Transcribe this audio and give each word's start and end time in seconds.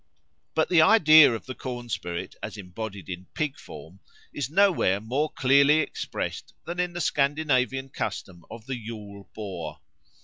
But 0.55 0.69
the 0.69 0.81
idea 0.81 1.31
of 1.31 1.45
the 1.45 1.53
corn 1.53 1.87
spirit 1.87 2.35
as 2.41 2.57
embodied 2.57 3.07
in 3.07 3.27
pig 3.35 3.59
form 3.59 3.99
is 4.33 4.49
nowhere 4.49 4.99
more 4.99 5.29
clearly 5.29 5.77
expressed 5.77 6.55
than 6.65 6.79
in 6.79 6.93
the 6.93 6.99
Scandinavian 7.01 7.89
custom 7.89 8.43
of 8.49 8.65
the 8.65 8.77
Yule 8.77 9.29
Boar. 9.35 9.79